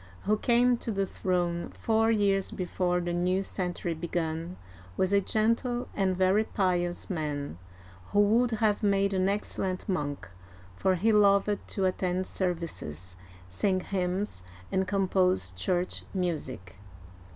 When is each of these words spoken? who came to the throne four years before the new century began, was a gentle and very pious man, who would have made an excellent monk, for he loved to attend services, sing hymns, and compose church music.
who 0.23 0.35
came 0.35 0.77
to 0.77 0.89
the 0.91 1.05
throne 1.05 1.69
four 1.69 2.09
years 2.09 2.49
before 2.49 2.99
the 2.99 3.13
new 3.13 3.43
century 3.43 3.93
began, 3.93 4.57
was 4.97 5.13
a 5.13 5.21
gentle 5.21 5.87
and 5.93 6.17
very 6.17 6.43
pious 6.43 7.07
man, 7.07 7.59
who 8.07 8.19
would 8.19 8.49
have 8.49 8.81
made 8.81 9.13
an 9.13 9.29
excellent 9.29 9.87
monk, 9.87 10.27
for 10.75 10.95
he 10.95 11.11
loved 11.13 11.59
to 11.67 11.85
attend 11.85 12.25
services, 12.25 13.15
sing 13.47 13.79
hymns, 13.79 14.41
and 14.71 14.87
compose 14.87 15.51
church 15.51 16.01
music. 16.15 16.77